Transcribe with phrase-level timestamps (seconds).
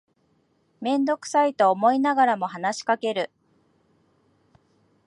[0.79, 3.29] めんどくさいと思いながらも話しかける